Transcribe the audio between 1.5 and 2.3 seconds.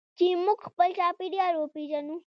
وپیژنو.